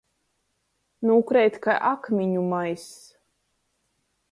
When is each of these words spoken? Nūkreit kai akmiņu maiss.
Nūkreit 1.09 1.59
kai 1.67 1.77
akmiņu 1.91 2.47
maiss. 2.55 2.89